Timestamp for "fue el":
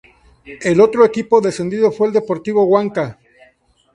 1.91-2.13